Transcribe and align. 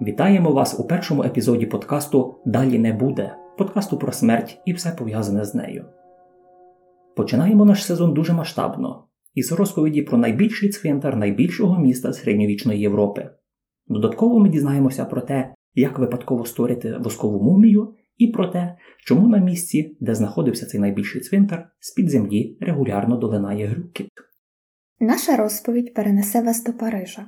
Вітаємо 0.00 0.52
вас 0.52 0.80
у 0.80 0.84
першому 0.84 1.22
епізоді 1.22 1.66
подкасту 1.66 2.42
Далі 2.46 2.78
не 2.78 2.92
буде, 2.92 3.36
подкасту 3.58 3.98
про 3.98 4.12
смерть 4.12 4.60
і 4.66 4.72
все 4.72 4.90
пов'язане 4.90 5.44
з 5.44 5.54
нею. 5.54 5.84
Починаємо 7.16 7.64
наш 7.64 7.84
сезон 7.84 8.14
дуже 8.14 8.32
масштабно 8.32 9.04
із 9.34 9.52
розповіді 9.52 10.02
про 10.02 10.18
найбільший 10.18 10.68
цвинтар 10.68 11.16
найбільшого 11.16 11.80
міста 11.80 12.12
середньовічної 12.12 12.80
Європи. 12.80 13.30
Додатково 13.86 14.38
ми 14.38 14.48
дізнаємося 14.48 15.04
про 15.04 15.20
те, 15.20 15.54
як 15.74 15.98
випадково 15.98 16.44
створити 16.44 16.96
воскову 16.98 17.42
мумію, 17.42 17.94
і 18.16 18.26
про 18.26 18.46
те, 18.46 18.76
чому 19.04 19.28
на 19.28 19.38
місці, 19.38 19.96
де 20.00 20.14
знаходився 20.14 20.66
цей 20.66 20.80
найбільший 20.80 21.20
цвинтар, 21.20 21.70
з-під 21.80 22.10
землі 22.10 22.58
регулярно 22.60 23.16
долинає 23.16 23.66
грюкіт. 23.66 24.10
Наша 25.00 25.36
розповідь 25.36 25.94
перенесе 25.94 26.42
вас 26.42 26.64
до 26.64 26.72
Парижа. 26.72 27.26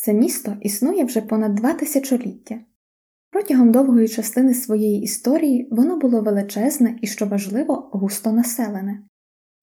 Це 0.00 0.12
місто 0.12 0.56
існує 0.60 1.04
вже 1.04 1.20
понад 1.20 1.54
два 1.54 1.74
тисячоліття. 1.74 2.60
Протягом 3.30 3.72
довгої 3.72 4.08
частини 4.08 4.54
своєї 4.54 5.02
історії 5.02 5.68
воно 5.70 5.96
було 5.96 6.22
величезне 6.22 6.98
і, 7.02 7.06
що 7.06 7.26
важливо, 7.26 7.90
густо 7.92 8.32
населене. 8.32 9.02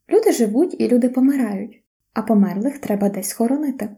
Люди 0.09 0.31
живуть 0.31 0.75
і 0.79 0.87
люди 0.87 1.09
помирають, 1.09 1.83
а 2.13 2.21
померлих 2.21 2.79
треба 2.79 3.09
десь 3.09 3.33
хоронити. 3.33 3.89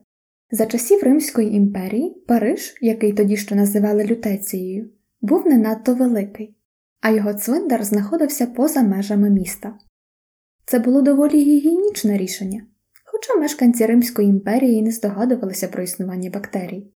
За 0.52 0.66
часів 0.66 1.04
Римської 1.04 1.56
імперії 1.56 2.24
Париж, 2.28 2.78
який 2.82 3.14
тоді 3.14 3.38
ще 3.38 3.56
називали 3.56 4.06
Лютецією, 4.06 4.90
був 5.22 5.48
не 5.48 5.58
надто 5.58 5.96
великий, 5.96 6.56
а 7.02 7.10
його 7.10 7.34
цвинтар 7.34 7.84
знаходився 7.84 8.46
поза 8.48 8.84
межами 8.84 9.30
міста. 9.30 9.80
Це 10.66 10.80
було 10.80 11.02
доволі 11.02 11.44
гігієнічне 11.44 12.18
рішення 12.18 12.66
хоча 13.18 13.40
мешканці 13.40 13.86
Римської 13.86 14.28
імперії 14.28 14.82
не 14.82 14.92
здогадувалися 14.92 15.68
про 15.68 15.84
існування 15.84 16.30
бактерій. 16.30 16.94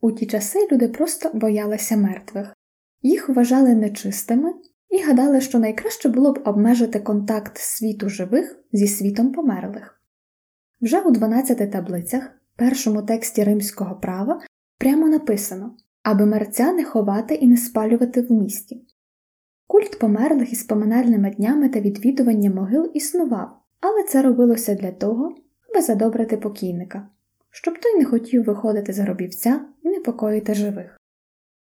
У 0.00 0.12
ті 0.12 0.26
часи 0.26 0.68
люди 0.72 0.88
просто 0.88 1.30
боялися 1.34 1.96
мертвих, 1.96 2.56
їх 3.02 3.28
вважали 3.28 3.74
нечистими 3.74 4.54
і 4.88 5.02
гадали, 5.02 5.40
що 5.40 5.58
найкраще 5.58 6.08
було 6.08 6.32
б 6.32 6.42
обмежити 6.44 7.00
контакт 7.00 7.58
світу 7.58 8.08
живих 8.08 8.58
зі 8.72 8.88
світом 8.88 9.32
померлих. 9.32 10.00
Вже 10.80 11.00
у 11.00 11.10
12 11.10 11.70
таблицях, 11.70 12.30
першому 12.56 13.02
тексті 13.02 13.44
римського 13.44 13.96
права, 13.96 14.40
прямо 14.78 15.08
написано 15.08 15.76
аби 16.02 16.26
мерця 16.26 16.72
не 16.72 16.84
ховати 16.84 17.34
і 17.34 17.48
не 17.48 17.56
спалювати 17.56 18.22
в 18.22 18.32
місті. 18.32 18.86
Культ 19.66 19.98
померлих 19.98 20.52
із 20.52 20.62
поминальними 20.62 21.30
днями 21.30 21.68
та 21.68 21.80
відвідування 21.80 22.50
могил 22.50 22.90
існував, 22.94 23.60
але 23.80 24.04
це 24.04 24.22
робилося 24.22 24.74
для 24.74 24.92
того, 24.92 25.34
аби 25.74 25.82
задобрити 25.82 26.36
покійника, 26.36 27.08
щоб 27.50 27.74
той 27.80 27.98
не 27.98 28.04
хотів 28.04 28.44
виходити 28.44 28.92
з 28.92 28.98
гробівця 28.98 29.60
і 29.82 29.88
непокоїти 29.88 30.54
живих. 30.54 31.00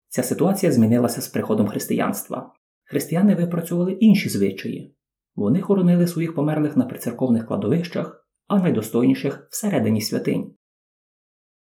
Ця 0.09 0.23
ситуація 0.23 0.71
змінилася 0.71 1.21
з 1.21 1.27
приходом 1.27 1.67
християнства. 1.67 2.53
Християни 2.83 3.35
випрацювали 3.35 3.91
інші 3.91 4.29
звичаї. 4.29 4.95
Вони 5.35 5.61
хоронили 5.61 6.07
своїх 6.07 6.35
померлих 6.35 6.77
на 6.77 6.85
прицерковних 6.85 7.47
кладовищах, 7.47 8.27
а 8.47 8.59
найдостойніших 8.59 9.47
всередині 9.51 10.01
святинь. 10.01 10.53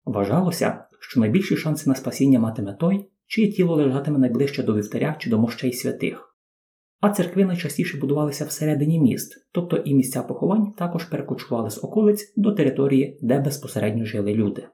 Вважалося, 0.05 0.83
що 0.99 1.19
найбільші 1.19 1.57
шанси 1.57 1.89
на 1.89 1.95
спасіння 1.95 2.39
матиме 2.39 2.73
той, 2.73 3.11
чиє 3.27 3.51
тіло 3.51 3.75
лежатиме 3.75 4.19
найближче 4.19 4.63
до 4.63 4.75
вівтаря 4.75 5.15
чи 5.19 5.29
до 5.29 5.39
мощей 5.39 5.73
святих. 5.73 6.30
А 7.01 7.09
церкви 7.09 7.45
найчастіше 7.45 7.97
будувалися 7.97 8.45
всередині 8.45 8.99
міст, 8.99 9.47
тобто 9.51 9.77
і 9.77 9.93
місця 9.93 10.23
поховань 10.23 10.71
також 10.71 11.05
перекочували 11.05 11.69
з 11.69 11.83
околиць 11.83 12.33
до 12.37 12.51
території, 12.51 13.19
де 13.21 13.39
безпосередньо 13.39 14.05
жили 14.05 14.33
люди. 14.33 14.67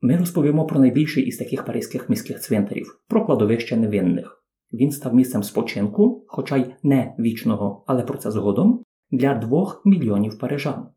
Ми 0.00 0.16
розповімо 0.16 0.66
про 0.66 0.80
найбільший 0.80 1.24
із 1.24 1.36
таких 1.36 1.64
паризьких 1.64 2.08
міських 2.08 2.40
цвинтарів, 2.40 3.00
про 3.08 3.26
кладовище 3.26 3.76
невинних. 3.76 4.44
Він 4.72 4.90
став 4.90 5.14
місцем 5.14 5.42
спочинку, 5.42 6.24
хоча 6.28 6.56
й 6.56 6.74
не 6.82 7.14
вічного, 7.18 7.84
але 7.86 8.02
про 8.02 8.18
це 8.18 8.30
згодом, 8.30 8.82
для 9.10 9.34
двох 9.34 9.82
мільйонів 9.84 10.38
парижан. 10.38 10.88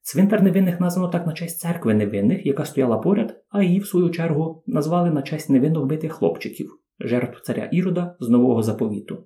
Цвинтар 0.00 0.42
невинних 0.42 0.80
названо 0.80 1.08
так 1.08 1.26
на 1.26 1.32
честь 1.32 1.58
церкви 1.60 1.94
невинних, 1.94 2.46
яка 2.46 2.64
стояла 2.64 2.98
поряд, 2.98 3.44
а 3.48 3.62
її, 3.62 3.80
в 3.80 3.86
свою 3.86 4.10
чергу, 4.10 4.62
назвали 4.66 5.10
на 5.10 5.22
честь 5.22 5.50
невинно 5.50 5.82
вбитих 5.82 6.12
хлопчиків 6.12 6.78
жертв 7.00 7.42
царя 7.42 7.68
Ірода 7.72 8.16
з 8.20 8.28
нового 8.28 8.62
заповіту. 8.62 9.24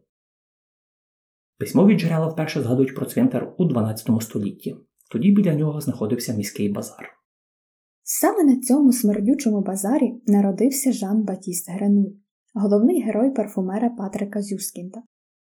Письмові 1.59 1.99
джерела 1.99 2.27
вперше 2.27 2.62
згадують 2.62 2.94
про 2.94 3.06
цвинтар 3.06 3.55
у 3.59 3.65
12 3.65 4.22
столітті. 4.22 4.77
Тоді 5.10 5.31
біля 5.31 5.55
нього 5.55 5.81
знаходився 5.81 6.34
міський 6.34 6.69
базар. 6.69 7.09
Саме 8.03 8.44
на 8.44 8.60
цьому 8.60 8.93
смердючому 8.93 9.60
базарі 9.60 10.22
народився 10.27 10.93
Жан 10.93 11.25
Батіст 11.25 11.71
Гренуй, 11.71 12.16
головний 12.55 13.03
герой 13.03 13.34
парфумера 13.34 13.91
Патрика 13.91 14.43
Зюскінда. 14.43 15.03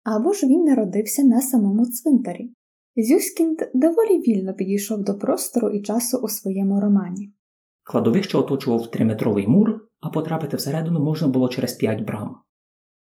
Або 0.03 0.33
ж 0.33 0.47
він 0.47 0.63
народився 0.63 1.23
на 1.23 1.41
самому 1.41 1.85
цвинтарі. 1.85 2.53
Зюскінд 2.95 3.57
доволі 3.73 4.19
вільно 4.19 4.53
підійшов 4.53 5.03
до 5.03 5.17
простору 5.17 5.69
і 5.69 5.81
часу 5.81 6.17
у 6.17 6.27
своєму 6.27 6.81
романі. 6.81 7.33
Кладовище 7.83 8.37
оточував 8.37 8.91
триметровий 8.91 9.47
мур, 9.47 9.84
а 10.05 10.09
потрапити 10.09 10.57
всередину 10.57 10.99
можна 10.99 11.27
було 11.27 11.49
через 11.49 11.73
п'ять 11.73 12.01
брам. 12.01 12.37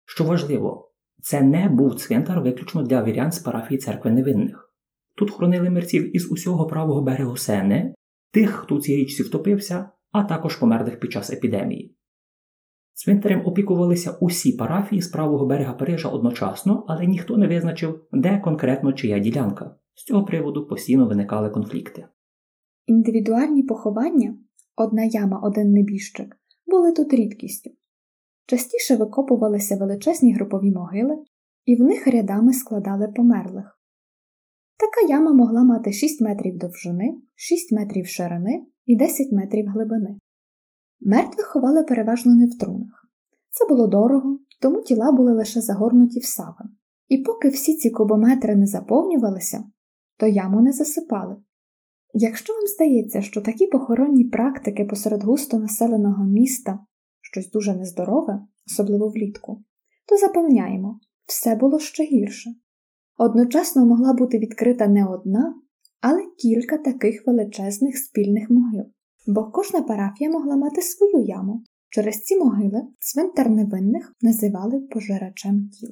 Що 0.06 0.24
важливо, 0.24 0.92
це 1.22 1.42
не 1.42 1.70
був 1.70 1.96
цвинтар 1.96 2.42
виключно 2.42 2.84
для 2.84 3.04
вірян 3.04 3.32
з 3.32 3.40
парафії 3.40 3.78
церкви 3.78 4.12
невинних. 4.12 4.74
Тут 5.16 5.32
хоронили 5.32 5.70
мерців 5.70 6.16
із 6.16 6.32
усього 6.32 6.68
правого 6.68 7.02
берегу 7.02 7.38
Сени, 7.38 7.96
тих, 8.32 8.52
хто 8.52 8.76
у 8.76 8.80
цій 8.80 8.96
річці 8.96 9.24
втопився, 9.24 9.90
а 10.12 10.24
також 10.24 10.56
померлих 10.56 11.00
під 11.00 11.12
час 11.12 11.30
епідемії. 11.34 11.96
Цвинтарем 12.94 13.42
опікувалися 13.46 14.18
усі 14.22 14.54
парафії 14.54 15.02
з 15.02 15.08
правого 15.08 15.46
берега 15.46 15.74
Парижа 15.74 16.10
одночасно, 16.10 16.86
але 16.88 17.06
ніхто 17.06 17.38
не 17.38 17.48
визначив, 17.48 18.08
де 18.12 18.40
конкретно 18.40 18.94
чия 18.94 19.20
ділянка. 19.20 19.76
З 19.94 20.04
цього 20.04 20.26
приводу 20.26 20.68
постійно 20.68 21.08
виникали 21.08 21.50
конфлікти. 21.50 22.08
Індивідуальні 22.86 23.64
поховання 23.64 24.38
одна 24.76 25.04
яма, 25.04 25.40
один 25.44 25.72
небіжчик, 25.72 26.38
були 26.76 26.92
тут 26.92 27.14
рідкістю. 27.14 27.72
Частіше 28.46 28.96
викопувалися 28.96 29.78
величезні 29.78 30.34
групові 30.34 30.72
могили, 30.72 31.18
і 31.66 31.76
в 31.76 31.80
них 31.80 32.08
рядами 32.08 32.54
складали 32.54 33.08
померлих. 33.08 33.80
Така 34.78 35.14
яма 35.14 35.34
могла 35.34 35.64
мати 35.64 35.92
6 35.92 36.22
метрів 36.22 36.58
довжини, 36.58 37.18
6 37.36 37.72
метрів 37.72 38.08
ширини 38.08 38.66
і 38.86 38.96
10 38.96 39.32
метрів 39.32 39.68
глибини. 39.68 40.20
Мертвих 41.00 41.46
ховали 41.46 41.84
переважно 41.84 42.36
не 42.36 42.46
в 42.46 42.58
трунах. 42.58 43.08
Це 43.50 43.66
було 43.66 43.88
дорого, 43.88 44.40
тому 44.62 44.82
тіла 44.82 45.12
були 45.12 45.34
лише 45.34 45.62
загорнуті 45.62 46.20
в 46.20 46.26
саван. 46.26 46.70
І 47.08 47.18
поки 47.18 47.50
всі 47.50 47.76
ці 47.76 47.90
кубометри 47.90 48.56
не 48.56 48.68
заповнювалися, 48.68 49.64
то 50.18 50.28
яму 50.28 50.62
не 50.62 50.72
засипали. 50.72 51.36
Якщо 52.18 52.54
вам 52.54 52.68
здається, 52.68 53.22
що 53.22 53.42
такі 53.42 53.68
похоронні 53.68 54.24
практики 54.24 54.86
посеред 54.86 55.24
густо 55.24 55.60
населеного 55.60 56.26
міста 56.26 56.80
щось 57.22 57.52
дуже 57.52 57.76
нездорове, 57.76 58.40
особливо 58.68 59.10
влітку, 59.10 59.64
то 60.10 60.18
запевняємо, 60.18 61.00
все 61.26 61.56
було 61.56 61.80
ще 61.80 62.04
гірше. 62.04 62.50
Одночасно 63.18 63.86
могла 63.86 64.14
бути 64.14 64.40
відкрита 64.40 64.88
не 64.88 65.06
одна, 65.06 65.56
але 66.02 66.22
кілька 66.38 66.78
таких 66.78 67.28
величезних 67.28 67.98
спільних 67.98 68.50
могил, 68.50 68.86
бо 69.28 69.52
кожна 69.52 69.82
парафія 69.82 70.30
могла 70.30 70.56
мати 70.56 70.82
свою 70.82 71.26
яму. 71.26 71.64
Через 71.90 72.22
ці 72.22 72.38
могили 72.38 72.82
цвинтар 73.00 73.50
невинних 73.50 74.14
називали 74.22 74.80
пожирачем 74.80 75.70
тіл. 75.70 75.90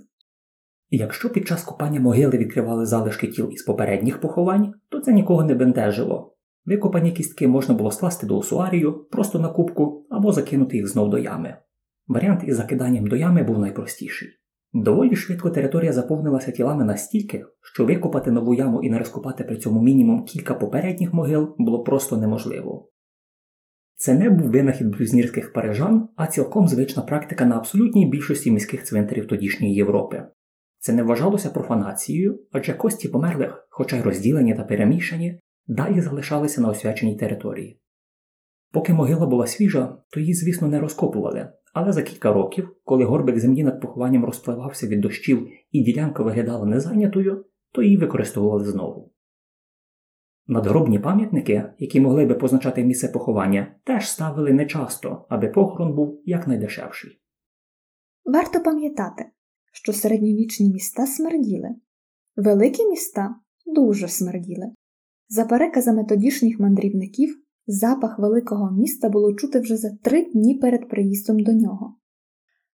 Якщо 0.96 1.30
під 1.30 1.48
час 1.48 1.64
копання 1.64 2.00
могили 2.00 2.38
відкривали 2.38 2.86
залишки 2.86 3.28
тіл 3.28 3.50
із 3.52 3.64
попередніх 3.64 4.22
поховань, 4.22 4.74
то 4.90 5.00
це 5.00 5.14
нікого 5.14 5.44
не 5.44 5.56
бентежило. 5.56 6.36
Викопані 6.66 7.12
кістки 7.12 7.48
можна 7.48 7.76
було 7.76 7.92
скласти 7.92 8.28
до 8.28 8.38
усуарію 8.38 9.08
просто 9.12 9.40
на 9.40 9.50
кубку 9.50 10.08
або 10.09 10.32
закинути 10.32 10.78
їх 10.78 10.88
знов 10.88 11.09
до 11.09 11.17
ями. 11.17 11.58
Варіант 12.08 12.41
із 12.46 12.56
закиданням 12.56 13.08
до 13.08 13.16
ями 13.16 13.44
був 13.44 13.59
найпростіший. 13.59 14.29
Доволі 14.73 15.16
швидко 15.16 15.50
територія 15.50 15.94
заповнилася 15.94 16.52
тілами 16.52 16.84
настільки, 16.84 17.46
що 17.73 17.85
викопати 17.85 18.32
нову 18.32 18.53
яму 18.53 18.84
і 18.84 18.90
не 18.90 19.00
розкопати 19.00 19.44
при 19.44 19.58
цьому 19.58 19.82
мінімум 19.82 20.26
кілька 20.26 20.53
попередніх 20.53 21.14
могил 21.14 21.56
було 21.58 21.84
просто 21.84 22.17
неможливо. 22.17 22.90
Це 23.96 24.14
не 24.14 24.29
був 24.29 24.52
винахід 24.52 24.88
блюзнірських 24.88 25.53
парижан, 25.53 26.09
а 26.16 26.28
цілком 26.28 26.67
звична 26.67 27.03
практика 27.03 27.46
на 27.46 27.58
абсолютній 27.58 28.06
більшості 28.06 28.52
міських 28.52 28.84
цвинтарів 28.84 29.28
тодішньої 29.28 29.73
Європи. 29.73 30.23
Це 30.84 30.94
не 30.94 31.03
вважалося 31.03 31.50
профанацією, 31.50 32.40
адже 32.52 32.74
кості 32.74 33.09
померлих, 33.09 33.68
хоча 33.70 33.97
й 33.97 34.02
розділені 34.02 34.56
та 34.56 34.64
перемішані, 34.64 35.40
далі 35.68 36.02
залишалися 36.02 36.62
на 36.62 36.70
освяченій 36.70 37.16
території. 37.16 37.82
Поки 38.72 38.94
могила 38.94 39.26
була 39.26 39.47
свіжа, 39.47 39.97
то 40.09 40.20
її, 40.20 40.34
звісно, 40.34 40.68
не 40.68 40.80
розкопували, 40.80 41.50
але 41.74 41.91
за 41.91 42.02
кілька 42.02 42.34
років, 42.34 42.76
коли 42.84 43.06
горбик 43.06 43.40
землі 43.40 43.64
над 43.64 43.82
похованням 43.82 44.26
розпливався 44.26 44.88
від 44.88 45.02
дощів 45.02 45.47
і 45.72 45.84
ділянка 45.84 46.24
виглядала 46.24 46.66
незайнятою, 46.66 47.46
то 47.72 47.82
її 47.82 47.97
використовували 47.97 48.66
знову. 48.66 49.12
Надгробні 50.47 51.00
пам'ятники, 51.00 51.64
які 51.79 52.02
могли 52.02 52.26
би 52.26 52.36
позначати 52.36 52.84
місце 52.84 53.08
поховання, 53.08 53.76
теж 53.84 54.09
ставили 54.09 54.53
нечасто, 54.53 55.26
аби 55.29 55.47
похорон 55.47 55.96
був 55.96 56.22
якнайдешевший. 56.26 57.22
Варто 58.26 58.59
пам'ятати, 58.59 59.26
що 59.73 59.93
середньовічні 59.93 60.72
міста 60.72 61.08
смерділи, 61.08 61.70
великі 62.35 62.85
міста 62.85 63.35
дуже 63.66 64.08
смерділи. 64.08 64.72
За 65.29 65.46
переказами 65.46 66.03
тодішніх 66.03 66.59
мандрівників, 66.59 67.43
запах 67.67 68.20
великого 68.20 68.72
міста 68.72 69.09
було 69.09 69.34
чути 69.34 69.59
вже 69.59 69.78
за 69.78 69.90
три 70.03 70.25
дні 70.25 70.55
перед 70.55 70.90
приїздом 70.90 71.40
до 71.40 71.52
нього. 71.53 71.96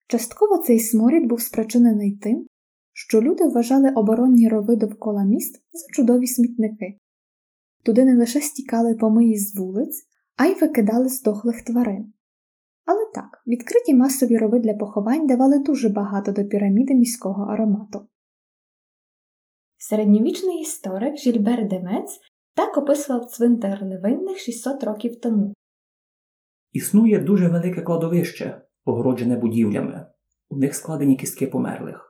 Частково 0.06 0.58
цей 0.58 0.78
сморід 0.78 1.28
був 1.28 1.40
спричинений 1.40 2.16
тим, 2.16 2.46
що 2.92 3.22
люди 3.22 3.44
вважали 3.44 3.90
оборонні 3.90 4.48
рови 4.48 4.76
довкола 4.76 5.24
міст 5.24 5.62
за 5.72 5.86
чудові 5.94 6.26
смітники. 6.26 6.98
Туди 7.84 8.04
не 8.04 8.16
лише 8.16 8.40
стікали 8.40 8.94
помиї 8.94 9.38
з 9.38 9.54
вулиць, 9.56 10.06
а 10.36 10.46
й 10.46 10.54
викидали 10.54 11.08
здохлих 11.08 11.62
тварин. 11.62 12.12
Так, 13.14 13.42
відкриті 13.46 13.94
масові 13.94 14.36
рови 14.36 14.58
для 14.58 14.74
поховань 14.74 15.26
давали 15.26 15.58
дуже 15.58 15.88
багато 15.88 16.32
до 16.32 16.44
піраміди 16.44 16.94
міського 16.94 17.42
аромату. 17.42 18.08
Середньовічний 19.76 20.60
історик 20.60 21.16
Жільбер 21.16 21.68
Демец 21.68 22.20
так 22.54 22.76
описував 22.76 23.24
цвинтар 23.24 23.84
невинних 23.84 24.38
600 24.38 24.84
років 24.84 25.20
тому. 25.20 25.54
Існує 26.72 27.18
дуже 27.18 27.48
велике 27.48 27.82
кладовище, 27.82 28.62
огороджене 28.84 29.36
будівлями, 29.36 30.06
у 30.48 30.56
них 30.56 30.74
складені 30.74 31.16
кістки 31.16 31.46
померлих. 31.46 32.08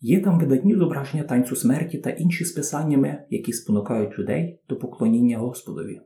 Є 0.00 0.20
там 0.20 0.38
видатні 0.38 0.74
зображення 0.74 1.24
танцю 1.24 1.56
смерті 1.56 1.98
та 1.98 2.10
інші 2.10 2.44
списаннями, 2.44 3.26
які 3.30 3.52
спонукають 3.52 4.18
людей 4.18 4.62
до 4.68 4.78
поклоніння 4.78 5.38
Господові. 5.38 6.00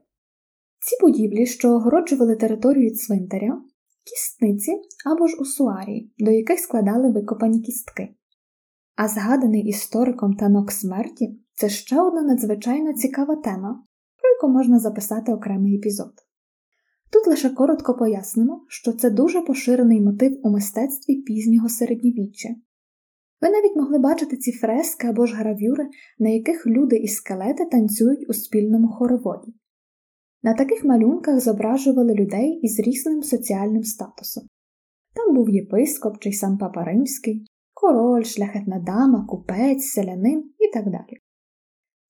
Ці 0.79 0.97
будівлі, 1.01 1.45
що 1.45 1.69
огороджували 1.69 2.35
територію 2.35 2.95
цвинтаря, 2.95 3.61
кістниці 4.09 4.71
або 5.05 5.27
ж 5.27 5.37
усуарії, 5.37 6.13
до 6.17 6.31
яких 6.31 6.59
складали 6.59 7.11
викопані 7.11 7.61
кістки. 7.61 8.15
А 8.95 9.07
згаданий 9.07 9.67
істориком 9.67 10.33
танок 10.33 10.71
смерті 10.71 11.39
це 11.53 11.69
ще 11.69 12.01
одна 12.01 12.21
надзвичайно 12.21 12.93
цікава 12.93 13.35
тема, 13.35 13.83
про 14.21 14.29
яку 14.29 14.47
можна 14.47 14.79
записати 14.79 15.33
окремий 15.33 15.75
епізод. 15.75 16.13
Тут 17.09 17.27
лише 17.27 17.49
коротко 17.49 17.93
пояснимо, 17.93 18.65
що 18.67 18.93
це 18.93 19.09
дуже 19.09 19.41
поширений 19.41 20.01
мотив 20.01 20.39
у 20.43 20.49
мистецтві 20.49 21.15
пізнього 21.15 21.69
середньовіччя. 21.69 22.49
Ви 23.41 23.49
навіть 23.49 23.75
могли 23.75 23.99
бачити 23.99 24.37
ці 24.37 24.51
фрески 24.51 25.07
або 25.07 25.25
ж 25.25 25.35
гравюри, 25.35 25.89
на 26.19 26.29
яких 26.29 26.67
люди 26.67 26.95
і 26.95 27.07
скелети 27.07 27.65
танцюють 27.65 28.29
у 28.29 28.33
спільному 28.33 28.87
хороводі. 28.87 29.53
На 30.43 30.53
таких 30.53 30.83
малюнках 30.83 31.39
зображували 31.39 32.13
людей 32.13 32.59
із 32.63 32.79
різним 32.79 33.23
соціальним 33.23 33.83
статусом. 33.83 34.47
Там 35.15 35.35
був 35.35 35.49
єпископ 35.49 36.19
чи 36.19 36.31
сам 36.31 36.57
папа 36.57 36.83
римський, 36.83 37.45
король, 37.73 38.23
шляхетна 38.23 38.79
дама, 38.79 39.25
купець, 39.25 39.85
селянин 39.85 40.51
і 40.59 40.73
так 40.73 40.85
далі. 40.85 41.17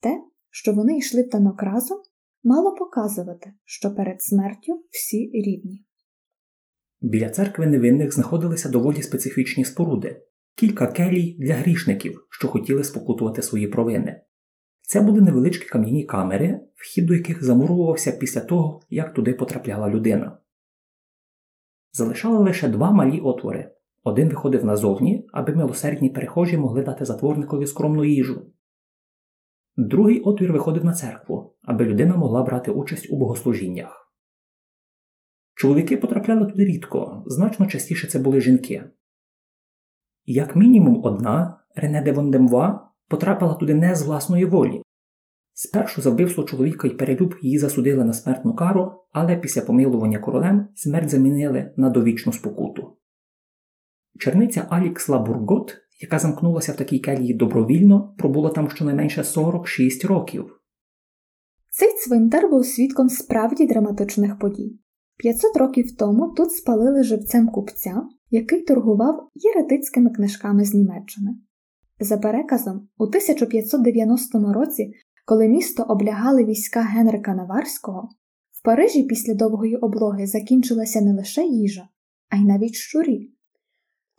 Те, 0.01 0.21
що 0.50 0.74
вони 0.74 0.97
йшли 0.97 1.21
в 1.21 1.29
танок 1.29 1.63
разом, 1.63 1.97
мало 2.44 2.75
показувати, 2.75 3.53
що 3.65 3.95
перед 3.95 4.21
смертю 4.21 4.83
всі 4.91 5.31
рівні. 5.33 5.85
Біля 7.01 7.30
церкви 7.30 7.68
невинних 7.68 8.13
знаходилися 8.13 8.69
доволі 8.69 9.01
специфічні 9.01 9.65
споруди, 9.65 10.21
кілька 10.56 10.88
келій 10.88 11.38
для 11.39 11.53
грішників, 11.53 12.27
що 12.30 12.47
хотіли 12.47 12.83
спокутувати 12.83 13.41
свої 13.41 13.68
провини. 13.68 14.21
Це 14.89 15.01
були 15.01 15.21
невеличкі 15.21 15.65
кам'яні 15.65 16.03
камери, 16.03 16.59
вхід 16.75 17.05
до 17.05 17.13
яких 17.13 17.43
замурувався 17.43 18.11
після 18.11 18.41
того, 18.41 18.81
як 18.89 19.13
туди 19.13 19.33
потрапляла 19.33 19.89
людина. 19.89 20.37
Залишали 21.91 22.37
лише 22.37 22.67
два 22.67 22.91
малі 22.91 23.19
отвори. 23.19 23.71
Один 24.03 24.29
виходив 24.29 24.65
назовні, 24.65 25.27
аби 25.33 25.55
милосердні 25.55 26.09
перехожі 26.09 26.57
могли 26.57 26.83
дати 26.83 27.05
затворникові 27.05 27.67
скромну 27.67 28.05
їжу. 28.05 28.51
Другий 29.77 30.21
отвір 30.21 30.53
виходив 30.53 30.85
на 30.85 30.93
церкву, 30.93 31.55
аби 31.61 31.85
людина 31.85 32.15
могла 32.15 32.43
брати 32.43 32.71
участь 32.71 33.07
у 33.09 33.17
богослужіннях. 33.17 34.13
Чоловіки 35.55 35.97
потрапляли 35.97 36.45
туди 36.45 36.65
рідко, 36.65 37.23
значно 37.25 37.67
частіше 37.67 38.07
це 38.07 38.19
були 38.19 38.41
жінки. 38.41 38.83
Як 40.25 40.55
мінімум 40.55 41.03
одна 41.03 41.59
Рене 41.75 42.01
де 42.01 42.11
Вондемва 42.11 42.87
потрапила 43.07 43.54
туди 43.54 43.74
не 43.74 43.95
з 43.95 44.01
власної 44.01 44.45
волі. 44.45 44.81
Спершу 45.54 46.01
за 46.01 46.09
вбивство 46.09 46.44
чоловіка 46.44 46.88
і 46.88 46.92
перелюб 46.92 47.36
її 47.42 47.57
засудили 47.57 48.04
на 48.04 48.13
смертну 48.13 48.56
кару, 48.56 48.92
але 49.12 49.38
після 49.38 49.62
помилування 49.62 50.19
королем 50.19 50.68
смерть 50.75 51.09
замінили 51.09 51.74
на 51.77 51.89
довічну 51.89 52.33
спокуту. 52.33 52.98
Черниця 54.19 54.68
Алікс 54.69 55.09
Лабургот, 55.09 55.77
яка 56.01 56.19
замкнулася 56.19 56.71
в 56.71 56.75
такій 56.75 57.00
келії 57.00 57.33
добровільно, 57.33 58.15
пробула 58.18 58.50
там 58.50 58.69
щонайменше 58.69 59.24
46 59.24 60.06
років. 60.06 60.62
Цей 61.71 61.89
цвинтар 61.94 62.50
був 62.50 62.65
свідком 62.65 63.09
справді 63.09 63.68
драматичних 63.68 64.39
подій. 64.39 64.80
500 65.18 65.57
років 65.57 65.98
тому 65.98 66.33
тут 66.38 66.51
спалили 66.51 67.04
живцем 67.04 67.48
купця, 67.48 68.04
який 68.30 68.62
торгував 68.62 69.30
єретицькими 69.36 70.09
книжками 70.09 70.65
з 70.65 70.74
Німеччини. 70.74 71.36
За 71.99 72.17
переказом, 72.17 72.88
у 72.97 73.03
1590 73.03 74.53
році, 74.53 74.94
коли 75.25 75.47
місто 75.47 75.83
облягали 75.83 76.45
війська 76.45 76.81
Генрика 76.81 77.35
Наварського, 77.35 78.09
в 78.51 78.63
Парижі 78.63 79.03
після 79.03 79.33
довгої 79.33 79.75
облоги 79.75 80.27
закінчилася 80.27 81.01
не 81.01 81.13
лише 81.13 81.44
їжа, 81.44 81.89
а 82.29 82.35
й 82.35 82.45
навіть 82.45 82.75
щурі. 82.75 83.33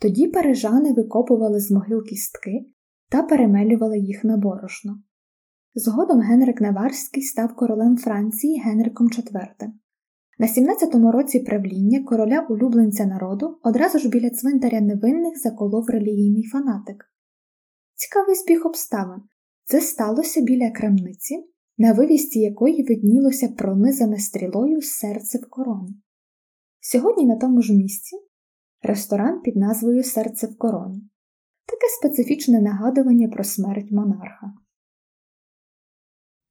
Тоді 0.01 0.27
парижани 0.27 0.93
викопували 0.93 1.61
з 1.61 1.71
могил 1.71 2.03
кістки 2.03 2.67
та 3.09 3.23
перемелювали 3.23 3.99
їх 3.99 4.25
на 4.25 4.37
борошно. 4.37 5.03
Згодом 5.75 6.21
Генрик 6.21 6.61
Наварський 6.61 7.23
став 7.23 7.57
королем 7.57 7.97
Франції 7.97 8.63
Генриком 8.65 9.07
IV. 9.07 9.47
На 10.39 10.47
17-му 10.47 11.13
році 11.13 11.41
правління 11.41 12.05
короля 12.05 12.47
улюбленця 12.51 13.07
народу 13.07 13.59
одразу 13.63 13.99
ж 13.99 14.09
біля 14.09 14.31
цвинтаря 14.31 14.81
невинних 14.81 15.39
заколов 15.39 15.85
релігійний 15.89 16.45
фанатик. 16.53 17.05
Цікавий 17.99 18.35
збіг 18.35 18.67
обставин 18.67 19.21
це 19.65 19.81
сталося 19.81 20.41
біля 20.41 20.71
крамниці, 20.71 21.45
на 21.79 21.93
вивісті 21.93 22.41
якої 22.41 22.83
виднілося 22.83 23.49
пронизане 23.49 24.19
стрілою 24.19 24.83
серце 24.83 25.39
в 25.39 25.51
короні. 25.51 26.03
Сьогодні 26.81 27.27
на 27.27 27.37
тому 27.37 27.63
ж 27.63 27.73
місці 27.75 28.17
ресторан 28.83 29.41
під 29.41 29.57
назвою 29.57 30.05
Серце 30.05 30.47
в 30.47 30.59
короні 30.59 31.03
таке 31.67 31.87
специфічне 31.99 32.61
нагадування 32.61 33.29
про 33.29 33.45
смерть 33.45 33.91
монарха. 33.91 34.53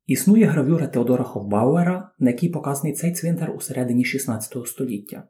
Існує 0.05 0.45
гравюра 0.45 0.87
Теодора 0.87 1.23
Хофбауера, 1.23 2.11
на 2.19 2.29
якій 2.29 2.49
показаний 2.49 2.93
цей 2.93 3.13
цвинтар 3.13 3.55
у 3.55 3.59
середині 3.59 4.05
16 4.05 4.67
століття. 4.67 5.27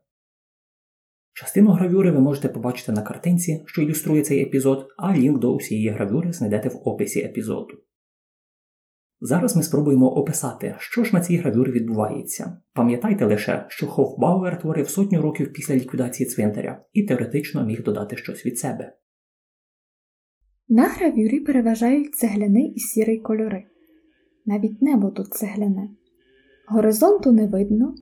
Частину 1.40 1.72
гравюри 1.72 2.12
ви 2.12 2.20
можете 2.20 2.50
побачити 2.50 2.92
на 2.92 3.02
картинці, 3.02 3.64
що 3.66 3.82
ілюструє 3.82 4.22
цей 4.22 4.44
епізод, 4.44 4.88
а 4.98 5.18
лінк 5.18 5.40
до 5.40 5.56
усієї 5.56 5.90
гравюри 5.90 6.34
знайдете 6.34 6.70
в 6.70 6.82
описі 6.84 7.20
епізоду. 7.20 7.78
Зараз 9.20 9.56
ми 9.56 9.64
спробуємо 9.64 10.10
описати, 10.10 10.76
що 10.80 11.04
ж 11.04 11.14
на 11.14 11.22
цій 11.22 11.38
гравюрі 11.38 11.72
відбувається. 11.72 12.62
Пам'ятайте 12.74 13.26
лише, 13.26 13.66
що 13.70 13.88
Хофбауер 13.88 14.60
творив 14.62 14.90
сотню 14.90 15.22
років 15.22 15.54
після 15.54 15.76
ліквідації 15.76 16.30
цвинтаря 16.30 16.86
і 16.94 17.04
теоретично 17.04 17.66
міг 17.66 17.84
додати 17.84 18.18
щось 18.18 18.46
від 18.46 18.60
себе. 18.60 18.94
На 20.68 20.88
гравюрі 20.88 21.40
переважають 21.40 22.16
цегляний 22.16 22.74
і 22.74 22.80
сірий 22.80 23.20
кольори. 23.20 23.64
Навіть 24.46 24.82
небо 24.82 25.10
тут 25.10 25.28
цегляне. 25.34 25.90
Горизонту 26.68 27.32
не 27.32 27.48
видно, 27.48 27.96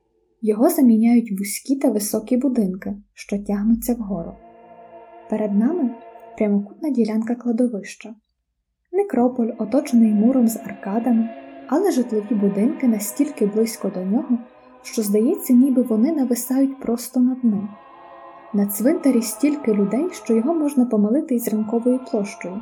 його 0.45 0.69
заміняють 0.69 1.31
вузькі 1.39 1.75
та 1.75 1.89
високі 1.89 2.37
будинки, 2.37 2.95
що 3.13 3.37
тягнуться 3.37 3.93
вгору. 3.93 4.33
Перед 5.29 5.55
нами 5.55 5.89
прямокутна 6.37 6.89
ділянка 6.89 7.35
кладовища. 7.35 8.15
Некрополь, 8.91 9.51
оточений 9.57 10.13
муром 10.13 10.47
з 10.47 10.57
аркадами, 10.57 11.29
але 11.67 11.91
житлові 11.91 12.35
будинки 12.35 12.87
настільки 12.87 13.45
близько 13.45 13.89
до 13.89 14.03
нього, 14.03 14.37
що 14.81 15.01
здається, 15.01 15.53
ніби 15.53 15.81
вони 15.81 16.11
нависають 16.11 16.79
просто 16.79 17.19
над 17.19 17.43
ним. 17.43 17.69
На 18.53 18.65
цвинтарі 18.65 19.21
стільки 19.21 19.73
людей, 19.73 20.09
що 20.11 20.35
його 20.35 20.53
можна 20.53 20.85
помилити 20.85 21.35
із 21.35 21.47
ринковою 21.47 21.99
площею, 22.11 22.61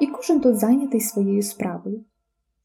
і 0.00 0.06
кожен 0.06 0.40
тут 0.40 0.56
зайнятий 0.56 1.00
своєю 1.00 1.42
справою. 1.42 2.04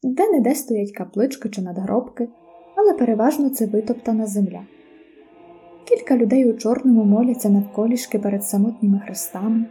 Де 0.02 0.30
не 0.30 0.40
де 0.40 0.54
стоять 0.54 0.92
каплички 0.92 1.48
чи 1.48 1.62
надгробки, 1.62 2.28
але 2.76 2.94
переважно 2.94 3.50
це 3.50 3.66
витоптана 3.66 4.26
земля. 4.26 4.60
Кілька 5.84 6.16
людей 6.16 6.50
у 6.50 6.52
чорному 6.52 7.04
моляться 7.04 7.48
навколішки 7.48 8.18
перед 8.18 8.44
самотніми 8.44 9.00
хрестами. 9.06 9.64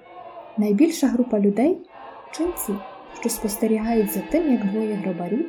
Найбільша 0.58 1.08
група 1.08 1.40
людей 1.40 1.78
ченці, 2.32 2.74
що 3.20 3.30
спостерігають 3.30 4.14
за 4.14 4.20
тим, 4.32 4.52
як 4.52 4.72
двоє 4.72 4.94
гробарів 4.94 5.46